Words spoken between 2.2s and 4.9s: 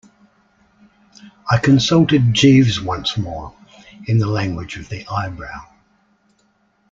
Jeeves once more in the language of